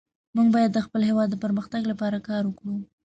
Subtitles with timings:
[0.35, 2.75] موږ باید د خپل هیواد د پرمختګ لپاره کار وکړو